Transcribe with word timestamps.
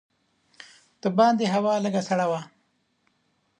د 1.01 1.03
باندې 1.17 1.45
هوا 1.53 1.73
لږه 1.85 2.01
سړه 2.09 2.25
وه. 2.31 2.41